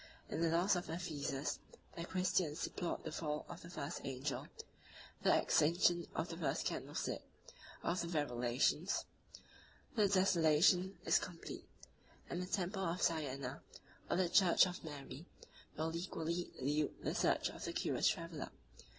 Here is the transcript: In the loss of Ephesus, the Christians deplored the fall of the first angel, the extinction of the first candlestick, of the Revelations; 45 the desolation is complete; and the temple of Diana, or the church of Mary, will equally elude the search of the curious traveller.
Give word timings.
In 0.29 0.41
the 0.41 0.49
loss 0.49 0.75
of 0.75 0.89
Ephesus, 0.89 1.59
the 1.95 2.05
Christians 2.05 2.63
deplored 2.63 3.03
the 3.03 3.11
fall 3.11 3.45
of 3.47 3.61
the 3.61 3.69
first 3.69 4.01
angel, 4.03 4.47
the 5.21 5.39
extinction 5.39 6.07
of 6.15 6.27
the 6.27 6.37
first 6.37 6.65
candlestick, 6.65 7.21
of 7.83 8.01
the 8.01 8.07
Revelations; 8.07 9.05
45 9.93 9.95
the 9.95 10.07
desolation 10.19 10.97
is 11.05 11.19
complete; 11.19 11.69
and 12.31 12.41
the 12.41 12.47
temple 12.47 12.81
of 12.83 13.05
Diana, 13.05 13.61
or 14.09 14.17
the 14.17 14.27
church 14.27 14.65
of 14.65 14.83
Mary, 14.83 15.27
will 15.77 15.95
equally 15.95 16.49
elude 16.57 16.95
the 17.03 17.13
search 17.13 17.49
of 17.49 17.63
the 17.65 17.71
curious 17.71 18.07
traveller. 18.07 18.49